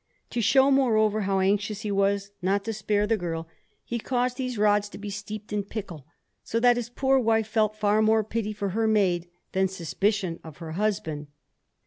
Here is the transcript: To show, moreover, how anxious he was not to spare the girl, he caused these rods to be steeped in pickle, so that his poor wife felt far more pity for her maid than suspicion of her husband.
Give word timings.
To 0.31 0.41
show, 0.41 0.71
moreover, 0.71 1.21
how 1.21 1.41
anxious 1.41 1.81
he 1.81 1.91
was 1.91 2.31
not 2.41 2.63
to 2.65 2.73
spare 2.73 3.05
the 3.05 3.17
girl, 3.17 3.47
he 3.85 3.99
caused 3.99 4.35
these 4.37 4.57
rods 4.57 4.89
to 4.89 4.97
be 4.97 5.11
steeped 5.11 5.53
in 5.53 5.63
pickle, 5.63 6.07
so 6.43 6.59
that 6.59 6.75
his 6.75 6.89
poor 6.89 7.19
wife 7.19 7.45
felt 7.47 7.75
far 7.75 8.01
more 8.01 8.23
pity 8.23 8.51
for 8.51 8.69
her 8.69 8.87
maid 8.87 9.29
than 9.51 9.67
suspicion 9.67 10.39
of 10.43 10.57
her 10.57 10.71
husband. 10.71 11.27